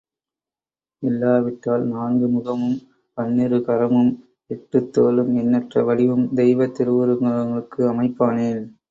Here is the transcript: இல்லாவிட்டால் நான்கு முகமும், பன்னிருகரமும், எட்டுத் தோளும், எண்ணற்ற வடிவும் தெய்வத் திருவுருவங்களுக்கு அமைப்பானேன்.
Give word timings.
இல்லாவிட்டால் 1.03 1.83
நான்கு 1.87 2.27
முகமும், 2.27 2.77
பன்னிருகரமும், 3.17 4.09
எட்டுத் 4.49 4.89
தோளும், 4.93 5.35
எண்ணற்ற 5.35 5.83
வடிவும் 5.83 6.33
தெய்வத் 6.33 6.75
திருவுருவங்களுக்கு 6.79 7.83
அமைப்பானேன். 7.91 8.63